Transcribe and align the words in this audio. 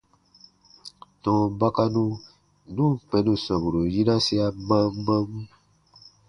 Tɔ̃ɔ 1.21 1.41
bakanu 1.59 2.03
nu 2.75 2.83
ǹ 2.91 2.97
kpɛ̃ 3.07 3.19
nù 3.25 3.33
sɔmburu 3.45 3.81
yinasia 3.93 4.45
mam 4.67 4.91
mam. 5.05 5.29